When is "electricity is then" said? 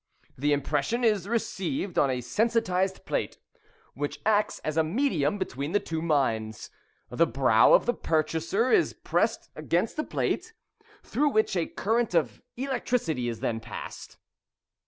12.57-13.59